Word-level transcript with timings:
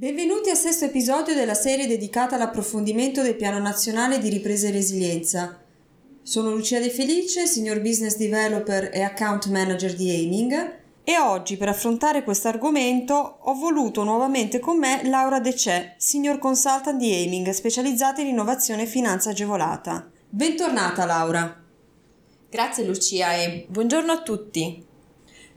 Benvenuti 0.00 0.48
al 0.48 0.56
sesto 0.56 0.86
episodio 0.86 1.34
della 1.34 1.52
serie 1.52 1.86
dedicata 1.86 2.36
all'approfondimento 2.36 3.20
del 3.20 3.36
Piano 3.36 3.58
Nazionale 3.58 4.18
di 4.18 4.30
Ripresa 4.30 4.68
e 4.68 4.70
Resilienza. 4.70 5.60
Sono 6.22 6.48
Lucia 6.52 6.80
De 6.80 6.88
Felice, 6.88 7.46
Senior 7.46 7.82
Business 7.82 8.16
Developer 8.16 8.88
e 8.94 9.02
Account 9.02 9.50
Manager 9.50 9.94
di 9.94 10.08
Aiming 10.08 10.78
e 11.04 11.18
oggi 11.18 11.58
per 11.58 11.68
affrontare 11.68 12.24
questo 12.24 12.48
argomento 12.48 13.40
ho 13.42 13.52
voluto 13.52 14.02
nuovamente 14.02 14.58
con 14.58 14.78
me 14.78 15.02
Laura 15.06 15.38
De 15.38 15.54
Cè, 15.54 15.96
Senior 15.98 16.38
Consultant 16.38 16.96
di 16.96 17.12
Aiming, 17.12 17.50
specializzata 17.50 18.22
in 18.22 18.28
innovazione 18.28 18.84
e 18.84 18.86
finanza 18.86 19.28
agevolata. 19.28 20.10
Bentornata 20.30 21.04
Laura. 21.04 21.62
Grazie 22.48 22.84
Lucia 22.84 23.34
e 23.34 23.66
buongiorno 23.68 24.12
a 24.12 24.22
tutti. 24.22 24.82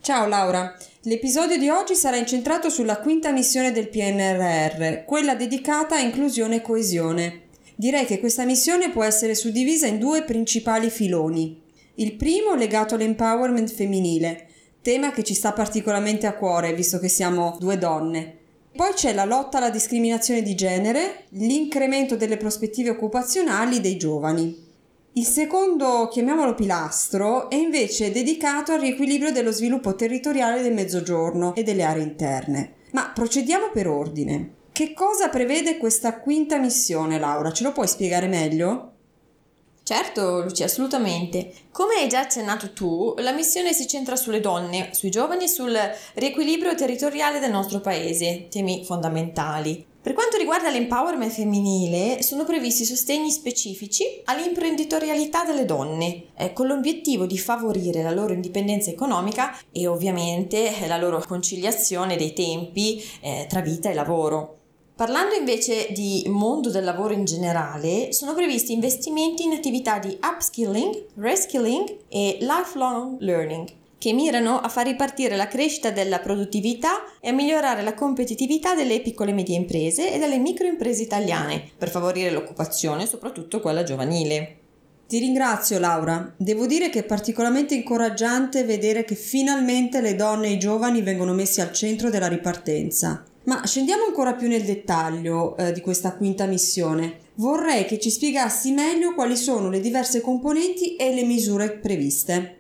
Ciao 0.02 0.28
Laura, 0.28 0.78
l'episodio 1.06 1.58
di 1.58 1.68
oggi 1.68 1.96
sarà 1.96 2.16
incentrato 2.16 2.70
sulla 2.70 3.00
quinta 3.00 3.32
missione 3.32 3.72
del 3.74 3.90
PNRR, 3.90 5.04
quella 5.06 5.36
dedicata 5.36 5.96
a 5.96 6.00
inclusione 6.00 6.58
e 6.58 6.62
coesione. 6.62 7.42
Direi 7.76 8.06
che 8.06 8.20
questa 8.20 8.46
missione 8.46 8.90
può 8.90 9.04
essere 9.04 9.36
suddivisa 9.36 9.86
in 9.86 10.00
due 10.00 10.24
principali 10.24 10.90
filoni. 10.90 11.62
Il 11.96 12.16
primo 12.16 12.56
legato 12.56 12.96
all'empowerment 12.96 13.70
femminile, 13.70 14.48
tema 14.82 15.12
che 15.12 15.24
ci 15.24 15.34
sta 15.34 15.52
particolarmente 15.52 16.26
a 16.26 16.36
cuore 16.36 16.74
visto 16.74 17.00
che 17.00 17.10
siamo 17.10 17.58
due 17.60 17.78
donne. 17.78 18.38
Poi 18.74 18.94
c'è 18.94 19.14
la 19.14 19.26
lotta 19.26 19.58
alla 19.58 19.70
discriminazione 19.70 20.42
di 20.42 20.56
genere, 20.56 21.26
l'incremento 21.32 22.16
delle 22.16 22.38
prospettive 22.38 22.92
occupazionali 22.92 23.82
dei 23.82 23.98
giovani. 23.98 24.63
Il 25.16 25.26
secondo, 25.26 26.08
chiamiamolo 26.08 26.56
pilastro, 26.56 27.48
è 27.52 27.54
invece 27.54 28.12
dedicato 28.12 28.72
al 28.72 28.80
riequilibrio 28.80 29.32
dello 29.32 29.52
sviluppo 29.52 29.94
territoriale 29.94 30.64
del 30.64 30.74
Mezzogiorno 30.74 31.54
e 31.54 31.62
delle 31.62 31.84
aree 31.84 32.02
interne. 32.02 32.74
Ma 32.94 33.12
procediamo 33.14 33.70
per 33.72 33.88
ordine. 33.88 34.54
Che 34.72 34.94
cosa 34.96 35.30
prevede 35.30 35.78
questa 35.78 36.18
quinta 36.18 36.58
missione, 36.58 37.20
Laura? 37.20 37.52
Ce 37.52 37.62
lo 37.64 37.74
puoi 37.74 37.88
spiegare 37.88 38.26
meglio? 38.26 38.92
Certo, 39.84 40.42
Lucia, 40.42 40.66
assolutamente. 40.66 41.54
Come 41.70 41.98
hai 41.98 42.08
già 42.08 42.22
accennato 42.22 42.74
tu, 42.74 43.14
la 43.20 43.34
missione 43.34 43.72
si 43.72 43.86
centra 43.86 44.16
sulle 44.16 44.40
donne, 44.40 44.96
sui 44.96 45.12
giovani 45.12 45.44
e 45.44 45.48
sul 45.48 45.78
riequilibrio 46.16 46.74
territoriale 46.74 47.38
del 47.38 47.52
nostro 47.52 47.82
paese, 47.82 48.48
temi 48.50 48.84
fondamentali. 48.84 49.92
Per 50.04 50.12
quanto 50.12 50.36
riguarda 50.36 50.70
l'empowerment 50.70 51.32
femminile, 51.32 52.22
sono 52.24 52.44
previsti 52.44 52.84
sostegni 52.84 53.32
specifici 53.32 54.04
all'imprenditorialità 54.26 55.46
delle 55.46 55.64
donne, 55.64 56.26
eh, 56.36 56.52
con 56.52 56.68
l'obiettivo 56.68 57.26
di 57.26 57.38
favorire 57.38 58.04
la 58.04 58.12
loro 58.12 58.34
indipendenza 58.34 58.90
economica 58.90 59.58
e 59.72 59.88
ovviamente 59.88 60.74
la 60.88 60.98
loro 60.98 61.24
conciliazione 61.26 62.18
dei 62.18 62.34
tempi 62.34 63.02
eh, 63.22 63.46
tra 63.48 63.62
vita 63.62 63.90
e 63.90 63.94
lavoro. 63.94 64.58
Parlando 64.94 65.36
invece 65.36 65.94
di 65.94 66.26
mondo 66.28 66.70
del 66.70 66.84
lavoro 66.84 67.14
in 67.14 67.24
generale, 67.24 68.12
sono 68.12 68.34
previsti 68.34 68.74
investimenti 68.74 69.44
in 69.44 69.54
attività 69.54 70.00
di 70.00 70.20
upskilling, 70.22 71.06
reskilling 71.16 72.00
e 72.10 72.40
lifelong 72.42 73.22
learning 73.22 73.82
che 74.04 74.12
mirano 74.12 74.60
a 74.60 74.68
far 74.68 74.86
ripartire 74.88 75.38
la 75.38 75.48
crescita 75.48 75.90
della 75.90 76.20
produttività 76.20 77.06
e 77.22 77.30
a 77.30 77.32
migliorare 77.32 77.84
la 77.84 77.94
competitività 77.94 78.76
delle 78.76 79.00
piccole 79.00 79.32
e 79.32 79.34
medie 79.34 79.56
imprese 79.56 80.12
e 80.12 80.20
delle 80.20 80.40
microimprese 80.40 81.02
italiane, 81.02 81.70
per 81.78 81.90
favorire 81.90 82.30
l'occupazione, 82.30 83.06
soprattutto 83.06 83.62
quella 83.62 83.84
giovanile. 83.84 84.58
Ti 85.08 85.20
ringrazio 85.20 85.80
Laura, 85.80 86.34
devo 86.36 86.66
dire 86.66 86.90
che 86.90 87.00
è 87.00 87.04
particolarmente 87.06 87.76
incoraggiante 87.76 88.66
vedere 88.66 89.06
che 89.06 89.16
finalmente 89.16 90.02
le 90.02 90.18
donne 90.18 90.48
e 90.48 90.52
i 90.52 90.60
giovani 90.60 91.02
vengono 91.02 91.32
messi 91.32 91.62
al 91.62 91.72
centro 91.72 92.10
della 92.10 92.28
ripartenza. 92.28 93.24
Ma 93.46 93.66
scendiamo 93.66 94.04
ancora 94.04 94.34
più 94.34 94.50
nel 94.50 94.64
dettaglio 94.64 95.56
eh, 95.56 95.72
di 95.72 95.80
questa 95.80 96.18
quinta 96.18 96.46
missione. 96.46 97.20
Vorrei 97.36 97.86
che 97.86 98.00
ci 98.00 98.10
spiegassi 98.10 98.74
meglio 98.74 99.14
quali 99.14 99.38
sono 99.38 99.70
le 99.70 99.80
diverse 99.80 100.20
componenti 100.20 100.98
e 100.98 101.14
le 101.14 101.24
misure 101.24 101.72
previste. 101.72 102.58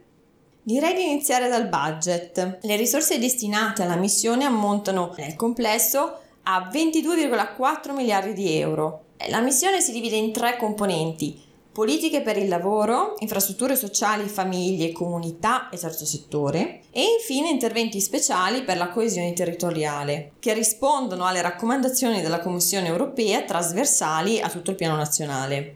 Direi 0.66 0.96
di 0.96 1.03
iniziare 1.03 1.50
dal 1.50 1.68
budget. 1.68 2.59
Le 2.62 2.75
risorse 2.78 3.19
destinate 3.19 3.84
alla 3.84 3.97
missione 3.97 4.46
ammontano 4.46 5.13
nel 5.18 5.35
complesso 5.35 6.19
a 6.44 6.69
22,4 6.72 7.94
miliardi 7.94 8.31
di 8.31 8.57
euro. 8.59 9.07
La 9.28 9.41
missione 9.41 9.81
si 9.81 9.91
divide 9.91 10.16
in 10.16 10.31
tre 10.31 10.56
componenti. 10.56 11.38
Politiche 11.73 12.22
per 12.22 12.38
il 12.38 12.47
lavoro, 12.47 13.16
infrastrutture 13.19 13.75
sociali, 13.75 14.29
famiglie, 14.29 14.94
comunità 14.94 15.68
e 15.68 15.78
terzo 15.78 16.06
settore 16.06 16.84
e 16.91 17.03
infine 17.19 17.50
interventi 17.50 18.00
speciali 18.00 18.63
per 18.63 18.78
la 18.78 18.88
coesione 18.88 19.34
territoriale, 19.34 20.31
che 20.40 20.53
rispondono 20.53 21.25
alle 21.25 21.41
raccomandazioni 21.41 22.22
della 22.22 22.40
Commissione 22.40 22.88
europea 22.88 23.44
trasversali 23.44 24.40
a 24.40 24.47
tutto 24.47 24.69
il 24.69 24.78
piano 24.78 24.96
nazionale. 24.96 25.75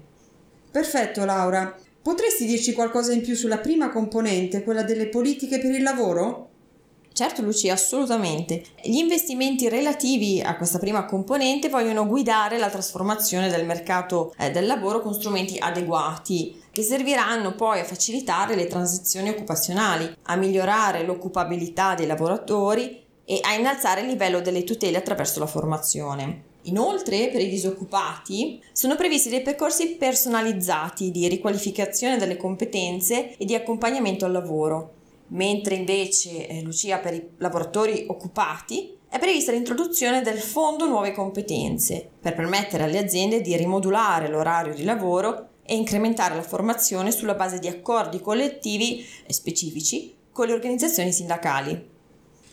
Perfetto 0.71 1.25
Laura, 1.25 1.75
Potresti 2.07 2.45
dirci 2.45 2.71
qualcosa 2.71 3.11
in 3.11 3.19
più 3.19 3.35
sulla 3.35 3.57
prima 3.57 3.89
componente, 3.89 4.63
quella 4.63 4.83
delle 4.83 5.09
politiche 5.09 5.59
per 5.59 5.71
il 5.71 5.83
lavoro? 5.83 6.47
Certo 7.11 7.41
Lucia, 7.41 7.73
assolutamente. 7.73 8.63
Gli 8.81 8.95
investimenti 8.95 9.67
relativi 9.67 10.39
a 10.39 10.55
questa 10.55 10.79
prima 10.79 11.03
componente 11.03 11.67
vogliono 11.67 12.07
guidare 12.07 12.59
la 12.59 12.69
trasformazione 12.69 13.49
del 13.49 13.65
mercato 13.65 14.33
eh, 14.37 14.51
del 14.51 14.67
lavoro 14.67 15.01
con 15.01 15.13
strumenti 15.13 15.57
adeguati 15.59 16.63
che 16.71 16.81
serviranno 16.81 17.55
poi 17.55 17.81
a 17.81 17.83
facilitare 17.83 18.55
le 18.55 18.67
transizioni 18.67 19.27
occupazionali, 19.27 20.09
a 20.21 20.35
migliorare 20.37 21.03
l'occupabilità 21.03 21.93
dei 21.93 22.07
lavoratori 22.07 23.03
e 23.25 23.39
a 23.41 23.53
innalzare 23.53 23.99
il 23.99 24.07
livello 24.07 24.39
delle 24.39 24.63
tutele 24.63 24.95
attraverso 24.95 25.39
la 25.41 25.45
formazione. 25.45 26.55
Inoltre, 26.67 27.29
per 27.29 27.41
i 27.41 27.49
disoccupati 27.49 28.61
sono 28.71 28.95
previsti 28.95 29.29
dei 29.29 29.41
percorsi 29.41 29.95
personalizzati 29.95 31.11
di 31.11 31.27
riqualificazione 31.27 32.17
delle 32.17 32.37
competenze 32.37 33.35
e 33.37 33.45
di 33.45 33.55
accompagnamento 33.55 34.25
al 34.25 34.33
lavoro, 34.33 34.93
mentre 35.27 35.75
invece, 35.75 36.47
eh, 36.47 36.61
Lucia, 36.61 36.99
per 36.99 37.13
i 37.13 37.29
lavoratori 37.37 38.05
occupati 38.07 38.95
è 39.09 39.19
prevista 39.19 39.53
l'introduzione 39.53 40.21
del 40.21 40.39
Fondo 40.39 40.85
Nuove 40.85 41.13
Competenze 41.13 42.09
per 42.19 42.35
permettere 42.35 42.83
alle 42.83 42.99
aziende 42.99 43.39
di 43.39 43.55
rimodulare 43.55 44.27
l'orario 44.27 44.73
di 44.73 44.83
lavoro 44.83 45.47
e 45.63 45.75
incrementare 45.75 46.35
la 46.35 46.41
formazione 46.41 47.11
sulla 47.11 47.35
base 47.35 47.59
di 47.59 47.67
accordi 47.67 48.19
collettivi 48.19 49.05
specifici 49.27 50.13
con 50.33 50.47
le 50.47 50.53
organizzazioni 50.53 51.13
sindacali. 51.13 51.95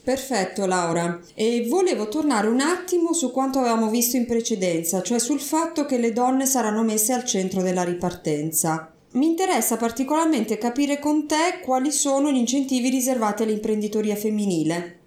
Perfetto 0.04 0.66
Laura, 0.66 1.18
e 1.34 1.64
volevo 1.66 2.08
tornare 2.08 2.46
un 2.46 2.60
attimo 2.60 3.14
su 3.14 3.30
quanto 3.30 3.60
avevamo 3.60 3.88
visto 3.88 4.18
in 4.18 4.26
precedenza, 4.26 5.00
cioè 5.00 5.18
sul 5.18 5.40
fatto 5.40 5.86
che 5.86 5.96
le 5.96 6.12
donne 6.12 6.44
saranno 6.44 6.82
messe 6.82 7.14
al 7.14 7.24
centro 7.24 7.62
della 7.62 7.84
ripartenza. 7.84 8.92
Mi 9.12 9.24
interessa 9.24 9.78
particolarmente 9.78 10.58
capire 10.58 10.98
con 10.98 11.26
te 11.26 11.60
quali 11.62 11.90
sono 11.90 12.30
gli 12.30 12.36
incentivi 12.36 12.90
riservati 12.90 13.44
all'imprenditoria 13.44 14.14
femminile. 14.14 14.98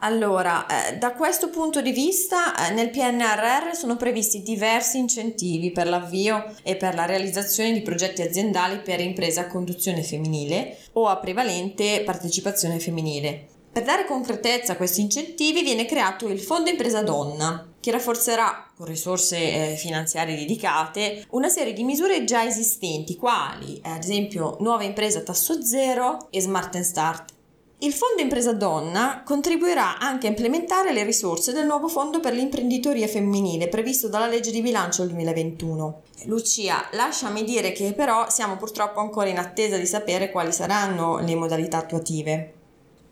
Allora, 0.00 0.66
eh, 0.66 0.98
da 0.98 1.12
questo 1.14 1.50
punto 1.50 1.82
di 1.82 1.90
vista, 1.90 2.68
eh, 2.68 2.74
nel 2.74 2.90
PNRR 2.90 3.74
sono 3.74 3.96
previsti 3.96 4.42
diversi 4.42 4.98
incentivi 4.98 5.72
per 5.72 5.88
l'avvio 5.88 6.54
e 6.62 6.76
per 6.76 6.94
la 6.94 7.06
realizzazione 7.06 7.72
di 7.72 7.82
progetti 7.82 8.22
aziendali 8.22 8.82
per 8.82 9.00
imprese 9.00 9.40
a 9.40 9.48
conduzione 9.48 10.04
femminile 10.04 10.76
o 10.92 11.08
a 11.08 11.16
prevalente 11.16 12.02
partecipazione 12.04 12.78
femminile. 12.78 13.54
Per 13.76 13.84
dare 13.84 14.06
concretezza 14.06 14.72
a 14.72 14.76
questi 14.76 15.02
incentivi 15.02 15.60
viene 15.60 15.84
creato 15.84 16.28
il 16.28 16.40
Fondo 16.40 16.70
Impresa 16.70 17.02
Donna, 17.02 17.74
che 17.78 17.90
rafforzerà 17.90 18.70
con 18.74 18.86
risorse 18.86 19.36
eh, 19.36 19.76
finanziarie 19.76 20.34
dedicate 20.34 21.26
una 21.32 21.50
serie 21.50 21.74
di 21.74 21.84
misure 21.84 22.24
già 22.24 22.42
esistenti, 22.42 23.16
quali 23.16 23.78
ad 23.84 24.02
esempio 24.02 24.56
Nuova 24.60 24.84
Impresa 24.84 25.20
Tasso 25.20 25.62
Zero 25.62 26.28
e 26.30 26.40
Smart 26.40 26.74
and 26.74 26.84
Start. 26.84 27.34
Il 27.80 27.92
Fondo 27.92 28.22
Impresa 28.22 28.54
Donna 28.54 29.20
contribuirà 29.22 29.98
anche 29.98 30.26
a 30.26 30.30
implementare 30.30 30.94
le 30.94 31.04
risorse 31.04 31.52
del 31.52 31.66
nuovo 31.66 31.88
Fondo 31.88 32.18
per 32.18 32.32
l'imprenditoria 32.32 33.06
femminile 33.06 33.68
previsto 33.68 34.08
dalla 34.08 34.26
legge 34.26 34.52
di 34.52 34.62
bilancio 34.62 35.04
2021. 35.04 36.00
Lucia, 36.24 36.88
lasciami 36.92 37.44
dire 37.44 37.72
che 37.72 37.92
però 37.92 38.30
siamo 38.30 38.56
purtroppo 38.56 39.00
ancora 39.00 39.28
in 39.28 39.36
attesa 39.36 39.76
di 39.76 39.84
sapere 39.84 40.30
quali 40.30 40.50
saranno 40.50 41.18
le 41.18 41.34
modalità 41.34 41.76
attuative. 41.76 42.55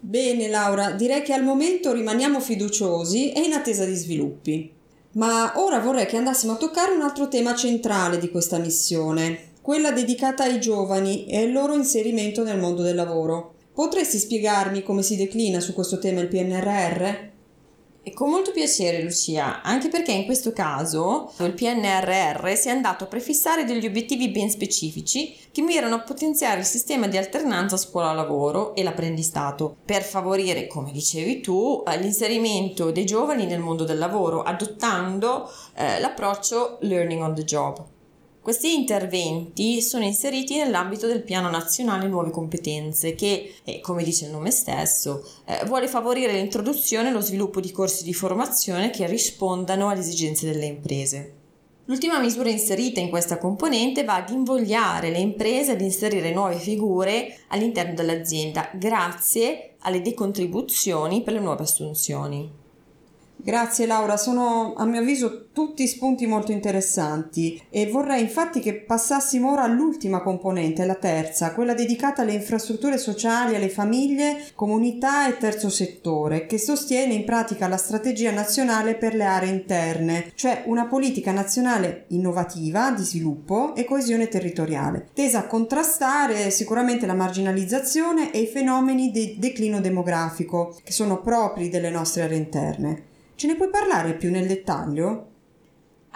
Bene 0.06 0.48
Laura, 0.48 0.90
direi 0.90 1.22
che 1.22 1.32
al 1.32 1.42
momento 1.42 1.90
rimaniamo 1.90 2.38
fiduciosi 2.38 3.32
e 3.32 3.40
in 3.40 3.54
attesa 3.54 3.86
di 3.86 3.94
sviluppi. 3.94 4.70
Ma 5.12 5.54
ora 5.56 5.78
vorrei 5.78 6.04
che 6.04 6.18
andassimo 6.18 6.52
a 6.52 6.56
toccare 6.56 6.92
un 6.92 7.00
altro 7.00 7.26
tema 7.28 7.54
centrale 7.54 8.18
di 8.18 8.30
questa 8.30 8.58
missione, 8.58 9.52
quella 9.62 9.92
dedicata 9.92 10.44
ai 10.44 10.60
giovani 10.60 11.24
e 11.24 11.44
al 11.44 11.52
loro 11.52 11.72
inserimento 11.72 12.44
nel 12.44 12.58
mondo 12.58 12.82
del 12.82 12.96
lavoro. 12.96 13.54
Potresti 13.72 14.18
spiegarmi 14.18 14.82
come 14.82 15.02
si 15.02 15.16
declina 15.16 15.60
su 15.60 15.72
questo 15.72 15.98
tema 15.98 16.20
il 16.20 16.28
PNRR? 16.28 17.32
E 18.06 18.12
con 18.12 18.28
molto 18.28 18.50
piacere 18.50 19.02
Lucia, 19.02 19.62
anche 19.62 19.88
perché 19.88 20.12
in 20.12 20.26
questo 20.26 20.52
caso 20.52 21.32
il 21.38 21.54
PNRR 21.54 22.52
si 22.54 22.68
è 22.68 22.70
andato 22.70 23.04
a 23.04 23.06
prefissare 23.06 23.64
degli 23.64 23.86
obiettivi 23.86 24.28
ben 24.28 24.50
specifici 24.50 25.34
che 25.50 25.62
mirano 25.62 25.94
a 25.94 26.02
potenziare 26.02 26.60
il 26.60 26.66
sistema 26.66 27.08
di 27.08 27.16
alternanza 27.16 27.78
scuola-lavoro 27.78 28.74
e 28.74 28.82
l'apprendistato 28.82 29.76
per 29.86 30.02
favorire, 30.02 30.66
come 30.66 30.92
dicevi 30.92 31.40
tu, 31.40 31.82
l'inserimento 31.98 32.90
dei 32.90 33.06
giovani 33.06 33.46
nel 33.46 33.60
mondo 33.60 33.84
del 33.84 33.96
lavoro 33.96 34.42
adottando 34.42 35.50
eh, 35.74 35.98
l'approccio 35.98 36.76
learning 36.82 37.22
on 37.22 37.34
the 37.34 37.44
job. 37.44 37.94
Questi 38.44 38.75
interventi 38.75 39.81
sono 39.81 40.05
inseriti 40.05 40.58
nell'ambito 40.58 41.06
del 41.06 41.23
Piano 41.23 41.49
Nazionale 41.49 42.08
Nuove 42.08 42.31
Competenze 42.31 43.14
che, 43.14 43.55
eh, 43.64 43.81
come 43.81 44.05
dice 44.05 44.26
il 44.26 44.32
nome 44.32 44.50
stesso, 44.50 45.26
eh, 45.46 45.64
vuole 45.64 45.88
favorire 45.88 46.35
l'introduzione 46.35 47.08
e 47.08 47.12
lo 47.12 47.23
sviluppo 47.23 47.61
di 47.61 47.73
corsi 47.73 48.05
di 48.05 48.12
formazione 48.12 48.91
che 48.91 49.06
rispondano 49.06 49.88
alle 49.88 50.00
esigenze 50.00 50.44
delle 50.44 50.67
imprese. 50.67 51.32
L'ultima 51.87 52.19
misura 52.19 52.50
inserita 52.50 53.00
in 53.00 53.08
questa 53.08 53.38
componente 53.38 54.05
va 54.05 54.17
ad 54.17 54.29
invogliare 54.29 55.08
le 55.08 55.20
imprese 55.20 55.73
ad 55.73 55.81
inserire 55.81 56.31
nuove 56.31 56.56
figure 56.56 57.44
all'interno 57.49 57.94
dell'azienda 57.94 58.69
grazie 58.75 59.76
alle 59.79 60.02
decontribuzioni 60.02 61.23
per 61.23 61.32
le 61.32 61.40
nuove 61.40 61.62
assunzioni. 61.62 62.62
Grazie 63.44 63.85
Laura, 63.85 64.17
sono 64.17 64.73
a 64.75 64.87
mio 64.87 65.00
avviso 65.00 65.50
tutti 65.52 65.87
spunti 65.87 66.26
molto 66.26 66.50
interessanti 66.50 67.62
e 67.69 67.91
vorrei 67.91 68.23
infatti 68.23 68.58
che 68.58 68.73
passassimo 68.73 69.52
ora 69.52 69.64
all'ultima 69.64 70.23
componente, 70.23 70.87
la 70.87 70.94
terza, 70.94 71.52
quella 71.52 71.75
dedicata 71.75 72.23
alle 72.23 72.32
infrastrutture 72.32 72.96
sociali, 72.96 73.55
alle 73.55 73.69
famiglie, 73.69 74.46
comunità 74.55 75.29
e 75.29 75.37
terzo 75.37 75.69
settore, 75.69 76.46
che 76.46 76.56
sostiene 76.56 77.12
in 77.12 77.26
pratica 77.26 77.69
la 77.69 77.76
strategia 77.76 78.31
nazionale 78.31 78.94
per 78.94 79.14
le 79.14 79.25
aree 79.25 79.50
interne, 79.50 80.32
cioè 80.37 80.62
una 80.64 80.87
politica 80.87 81.31
nazionale 81.31 82.06
innovativa 82.08 82.93
di 82.93 83.02
sviluppo 83.02 83.75
e 83.75 83.85
coesione 83.85 84.29
territoriale, 84.29 85.08
tesa 85.12 85.40
a 85.40 85.47
contrastare 85.47 86.49
sicuramente 86.49 87.05
la 87.05 87.12
marginalizzazione 87.12 88.32
e 88.32 88.38
i 88.38 88.47
fenomeni 88.47 89.11
di 89.11 89.37
declino 89.38 89.82
demografico 89.82 90.75
che 90.82 90.93
sono 90.93 91.20
propri 91.20 91.69
delle 91.69 91.90
nostre 91.90 92.23
aree 92.23 92.38
interne. 92.38 93.12
Ce 93.36 93.46
ne 93.46 93.56
puoi 93.56 93.69
parlare 93.69 94.14
più 94.14 94.31
nel 94.31 94.46
dettaglio? 94.46 95.32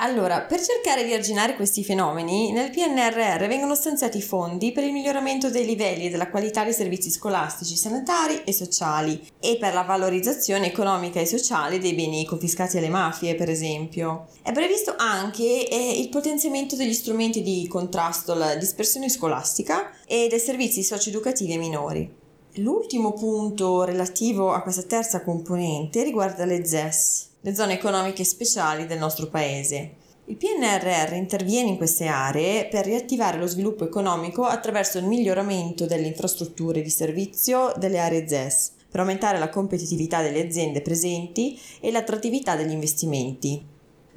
Allora, 0.01 0.43
per 0.43 0.61
cercare 0.61 1.05
di 1.05 1.13
arginare 1.13 1.57
questi 1.57 1.83
fenomeni, 1.83 2.53
nel 2.53 2.71
PNRR 2.71 3.49
vengono 3.49 3.75
stanziati 3.75 4.23
fondi 4.23 4.71
per 4.71 4.85
il 4.85 4.93
miglioramento 4.93 5.51
dei 5.51 5.67
livelli 5.67 6.07
e 6.07 6.11
della 6.11 6.31
qualità 6.31 6.63
dei 6.63 6.73
servizi 6.73 7.11
scolastici, 7.11 7.75
sanitari 7.75 8.45
e 8.45 8.53
sociali 8.53 9.21
e 9.41 9.57
per 9.59 9.75
la 9.75 9.83
valorizzazione 9.83 10.67
economica 10.67 11.19
e 11.19 11.27
sociale 11.27 11.81
dei 11.81 11.95
beni 11.95 12.25
confiscati 12.25 12.79
alle 12.79 12.89
mafie, 12.89 13.35
per 13.35 13.51
esempio. 13.51 14.29
È 14.41 14.53
previsto 14.53 14.95
anche 14.97 15.69
eh, 15.69 15.99
il 15.99 16.11
potenziamento 16.11 16.77
degli 16.77 16.95
strumenti 16.95 17.43
di 17.43 17.67
contrasto 17.67 18.31
alla 18.31 18.55
dispersione 18.55 19.09
scolastica 19.09 19.91
e 20.07 20.29
dei 20.31 20.39
servizi 20.39 20.85
socioeducativi 20.85 21.53
ai 21.53 21.59
minori. 21.59 22.18
L'ultimo 22.59 23.13
punto 23.13 23.85
relativo 23.85 24.53
a 24.53 24.63
questa 24.63 24.83
terza 24.83 25.23
componente 25.23 26.03
riguarda 26.03 26.45
le 26.45 26.65
ZES, 26.65 27.29
le 27.43 27.55
zone 27.55 27.75
economiche 27.75 28.25
speciali 28.25 28.85
del 28.85 28.99
nostro 28.99 29.29
paese. 29.29 29.95
Il 30.25 30.37
PNRR 30.37 31.13
interviene 31.13 31.69
in 31.69 31.77
queste 31.77 32.07
aree 32.07 32.67
per 32.67 32.85
riattivare 32.85 33.39
lo 33.39 33.47
sviluppo 33.47 33.85
economico 33.85 34.43
attraverso 34.43 34.99
il 34.99 35.05
miglioramento 35.05 35.87
delle 35.87 36.09
infrastrutture 36.09 36.83
di 36.83 36.91
servizio 36.91 37.73
delle 37.77 38.01
aree 38.01 38.27
ZES, 38.27 38.73
per 38.91 39.01
aumentare 39.01 39.39
la 39.39 39.51
competitività 39.51 40.21
delle 40.21 40.45
aziende 40.45 40.83
presenti 40.83 41.57
e 41.79 41.93
l'attrattività 41.93 42.57
degli 42.57 42.73
investimenti. 42.73 43.65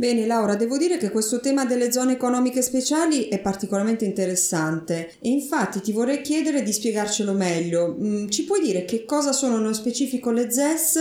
Bene 0.01 0.25
Laura, 0.25 0.55
devo 0.55 0.79
dire 0.79 0.97
che 0.97 1.11
questo 1.11 1.39
tema 1.39 1.63
delle 1.63 1.91
zone 1.91 2.13
economiche 2.13 2.63
speciali 2.63 3.27
è 3.27 3.37
particolarmente 3.37 4.03
interessante 4.03 5.13
e 5.21 5.29
infatti 5.29 5.79
ti 5.79 5.91
vorrei 5.91 6.21
chiedere 6.21 6.63
di 6.63 6.73
spiegarcelo 6.73 7.33
meglio. 7.33 7.95
Mm, 7.99 8.27
ci 8.29 8.45
puoi 8.45 8.61
dire 8.61 8.83
che 8.83 9.05
cosa 9.05 9.31
sono 9.31 9.59
nello 9.59 9.73
specifico 9.73 10.31
le 10.31 10.49
ZES 10.49 10.97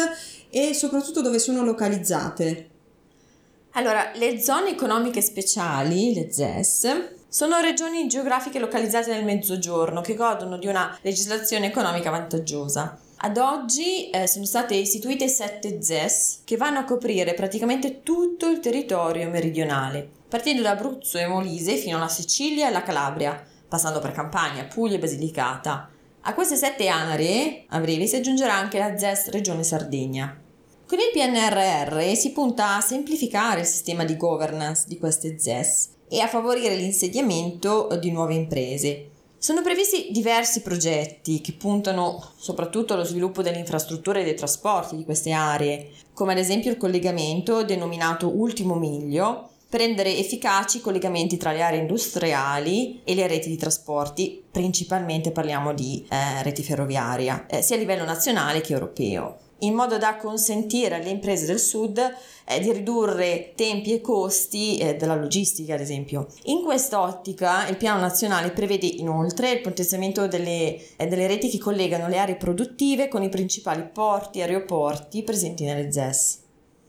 e 0.50 0.74
soprattutto 0.74 1.22
dove 1.22 1.38
sono 1.38 1.64
localizzate? 1.64 2.68
Allora, 3.70 4.10
le 4.16 4.38
zone 4.38 4.68
economiche 4.68 5.22
speciali, 5.22 6.12
le 6.12 6.30
ZES, 6.30 7.12
sono 7.26 7.58
regioni 7.58 8.06
geografiche 8.06 8.58
localizzate 8.58 9.14
nel 9.14 9.24
mezzogiorno 9.24 10.02
che 10.02 10.14
godono 10.14 10.58
di 10.58 10.66
una 10.66 10.94
legislazione 11.00 11.68
economica 11.68 12.10
vantaggiosa. 12.10 13.00
Ad 13.22 13.36
oggi 13.36 14.08
eh, 14.08 14.26
sono 14.26 14.46
state 14.46 14.74
istituite 14.74 15.28
sette 15.28 15.82
ZES 15.82 16.40
che 16.46 16.56
vanno 16.56 16.78
a 16.78 16.84
coprire 16.84 17.34
praticamente 17.34 18.02
tutto 18.02 18.48
il 18.48 18.60
territorio 18.60 19.28
meridionale, 19.28 20.08
partendo 20.26 20.62
da 20.62 20.70
Abruzzo 20.70 21.18
e 21.18 21.26
Molise 21.26 21.76
fino 21.76 21.98
alla 21.98 22.08
Sicilia 22.08 22.64
e 22.64 22.68
alla 22.68 22.82
Calabria, 22.82 23.44
passando 23.68 23.98
per 23.98 24.12
Campania, 24.12 24.64
Puglia 24.64 24.94
e 24.94 25.00
Basilicata. 25.00 25.90
A 26.22 26.32
queste 26.32 26.56
sette 26.56 26.88
aree, 26.88 27.64
a 27.68 27.78
breve, 27.78 28.06
si 28.06 28.16
aggiungerà 28.16 28.54
anche 28.54 28.78
la 28.78 28.96
ZES 28.96 29.28
Regione 29.28 29.64
Sardegna. 29.64 30.40
Con 30.86 30.98
il 30.98 31.10
PNRR 31.12 32.16
si 32.16 32.32
punta 32.32 32.76
a 32.76 32.80
semplificare 32.80 33.60
il 33.60 33.66
sistema 33.66 34.04
di 34.04 34.16
governance 34.16 34.86
di 34.88 34.96
queste 34.96 35.38
ZES 35.38 35.90
e 36.08 36.20
a 36.20 36.26
favorire 36.26 36.74
l'insediamento 36.74 37.98
di 38.00 38.10
nuove 38.12 38.32
imprese, 38.32 39.10
sono 39.40 39.62
previsti 39.62 40.08
diversi 40.10 40.60
progetti 40.60 41.40
che 41.40 41.54
puntano 41.54 42.32
soprattutto 42.36 42.92
allo 42.92 43.04
sviluppo 43.04 43.40
delle 43.40 43.56
infrastrutture 43.56 44.20
e 44.20 44.24
dei 44.24 44.34
trasporti 44.34 44.96
di 44.96 45.04
queste 45.04 45.32
aree, 45.32 45.92
come 46.12 46.32
ad 46.32 46.38
esempio 46.38 46.70
il 46.70 46.76
collegamento 46.76 47.64
denominato 47.64 48.28
Ultimo 48.28 48.74
Miglio, 48.74 49.48
per 49.66 49.80
rendere 49.80 50.14
efficaci 50.14 50.76
i 50.76 50.80
collegamenti 50.82 51.38
tra 51.38 51.52
le 51.52 51.62
aree 51.62 51.80
industriali 51.80 53.00
e 53.02 53.14
le 53.14 53.26
reti 53.26 53.48
di 53.48 53.56
trasporti, 53.56 54.44
principalmente 54.50 55.30
parliamo 55.30 55.72
di 55.72 56.06
eh, 56.10 56.42
reti 56.42 56.62
ferroviaria, 56.62 57.46
eh, 57.46 57.62
sia 57.62 57.76
a 57.76 57.78
livello 57.78 58.04
nazionale 58.04 58.60
che 58.60 58.74
europeo 58.74 59.38
in 59.60 59.74
modo 59.74 59.98
da 59.98 60.16
consentire 60.16 60.96
alle 60.96 61.10
imprese 61.10 61.46
del 61.46 61.58
sud 61.58 61.98
eh, 62.44 62.60
di 62.60 62.72
ridurre 62.72 63.52
tempi 63.54 63.92
e 63.92 64.00
costi 64.00 64.78
eh, 64.78 64.96
della 64.96 65.14
logistica, 65.14 65.74
ad 65.74 65.80
esempio. 65.80 66.26
In 66.44 66.62
quest'ottica 66.62 67.68
il 67.68 67.76
piano 67.76 68.00
nazionale 68.00 68.50
prevede 68.50 68.86
inoltre 68.86 69.52
il 69.52 69.60
potenziamento 69.60 70.26
delle, 70.26 70.78
eh, 70.96 71.06
delle 71.06 71.26
reti 71.26 71.48
che 71.48 71.58
collegano 71.58 72.08
le 72.08 72.18
aree 72.18 72.36
produttive 72.36 73.08
con 73.08 73.22
i 73.22 73.28
principali 73.28 73.88
porti 73.92 74.38
e 74.38 74.42
aeroporti 74.42 75.22
presenti 75.22 75.64
nelle 75.64 75.92
ZES. 75.92 76.38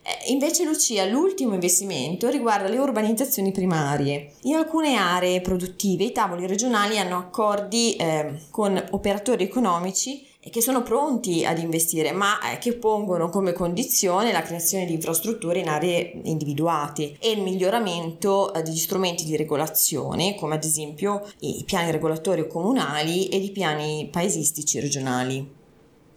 Eh, 0.03 0.31
invece 0.31 0.63
Lucia, 0.63 1.05
l'ultimo 1.05 1.53
investimento 1.53 2.27
riguarda 2.29 2.67
le 2.67 2.79
urbanizzazioni 2.79 3.51
primarie. 3.51 4.33
In 4.43 4.55
alcune 4.55 4.95
aree 4.95 5.41
produttive 5.41 6.05
i 6.05 6.11
tavoli 6.11 6.47
regionali 6.47 6.97
hanno 6.97 7.17
accordi 7.17 7.95
eh, 7.95 8.47
con 8.49 8.83
operatori 8.91 9.43
economici 9.43 10.27
che 10.49 10.61
sono 10.61 10.81
pronti 10.81 11.45
ad 11.45 11.59
investire, 11.59 12.11
ma 12.11 12.51
eh, 12.51 12.57
che 12.57 12.73
pongono 12.73 13.29
come 13.29 13.53
condizione 13.53 14.31
la 14.31 14.41
creazione 14.41 14.85
di 14.85 14.93
infrastrutture 14.93 15.59
in 15.59 15.69
aree 15.69 16.19
individuate 16.23 17.15
e 17.19 17.31
il 17.31 17.41
miglioramento 17.41 18.53
eh, 18.53 18.63
degli 18.63 18.77
strumenti 18.77 19.23
di 19.23 19.37
regolazione, 19.37 20.35
come 20.35 20.55
ad 20.55 20.63
esempio 20.63 21.23
i 21.39 21.63
piani 21.65 21.91
regolatori 21.91 22.47
comunali 22.47 23.27
e 23.27 23.37
i 23.37 23.51
piani 23.51 24.09
paesistici 24.11 24.79
regionali. 24.79 25.59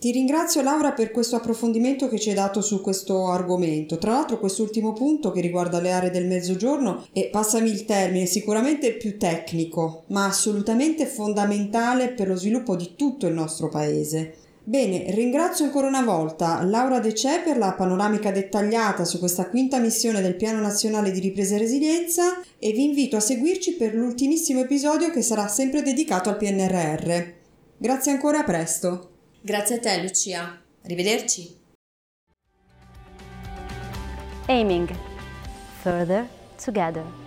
Ti 0.05 0.11
ringrazio 0.11 0.61
Laura 0.61 0.93
per 0.93 1.11
questo 1.11 1.37
approfondimento 1.37 2.11
che 2.11 2.21
ci 2.21 2.29
hai 2.29 2.35
dato 2.35 2.61
su 2.61 2.83
questo 2.83 3.29
argomento. 3.31 3.97
Tra 3.97 4.13
l'altro 4.13 4.39
quest'ultimo 4.39 4.93
punto 4.93 5.31
che 5.31 5.41
riguarda 5.41 5.81
le 5.81 5.93
aree 5.93 6.11
del 6.11 6.27
mezzogiorno 6.27 7.07
è, 7.11 7.31
passami 7.31 7.71
il 7.71 7.87
termine, 7.87 8.27
sicuramente 8.27 8.93
più 8.93 9.17
tecnico, 9.17 10.05
ma 10.09 10.27
assolutamente 10.27 11.07
fondamentale 11.07 12.11
per 12.11 12.29
lo 12.29 12.37
sviluppo 12.37 12.77
di 12.77 12.93
tutto 12.97 13.27
il 13.27 13.33
nostro 13.33 13.71
paese. 13.71 14.35
Bene, 14.63 15.07
ringrazio 15.13 15.65
ancora 15.65 15.87
una 15.87 16.03
volta 16.03 16.63
Laura 16.63 16.99
De 16.99 17.15
Cè 17.15 17.41
per 17.43 17.57
la 17.57 17.73
panoramica 17.73 18.31
dettagliata 18.31 19.07
su 19.07 19.19
questa 19.19 19.49
quinta 19.49 19.79
missione 19.79 20.21
del 20.21 20.37
Piano 20.37 20.61
Nazionale 20.61 21.13
di 21.13 21.21
Ripresa 21.21 21.55
e 21.55 21.61
Resilienza 21.61 22.43
e 22.59 22.73
vi 22.73 22.85
invito 22.85 23.17
a 23.17 23.21
seguirci 23.21 23.77
per 23.77 23.95
l'ultimissimo 23.95 24.61
episodio 24.61 25.09
che 25.09 25.23
sarà 25.23 25.49
sempre 25.49 25.81
dedicato 25.81 26.29
al 26.29 26.37
PNRR. 26.37 27.23
Grazie 27.79 28.13
ancora, 28.13 28.41
a 28.41 28.45
presto! 28.45 29.09
Grazie 29.47 29.77
a 29.77 29.79
te 29.79 30.01
Lucia, 30.01 30.59
arrivederci. 30.85 31.55
Aiming. 34.47 34.89
Further 35.83 36.27
Together 36.57 37.24